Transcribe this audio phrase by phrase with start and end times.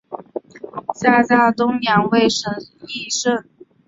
[0.95, 3.43] 下嫁东阳尉申翊圣。